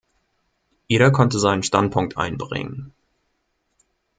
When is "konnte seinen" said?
1.11-1.61